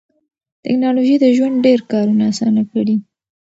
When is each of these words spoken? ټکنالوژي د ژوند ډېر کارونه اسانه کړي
ټکنالوژي 0.63 1.15
د 1.19 1.25
ژوند 1.35 1.55
ډېر 1.65 1.79
کارونه 1.91 2.23
اسانه 2.31 2.63
کړي 2.71 2.95